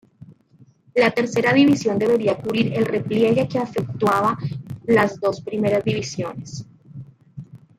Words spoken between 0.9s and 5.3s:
La tercera división debería cubrir el repliegue que efectuaban las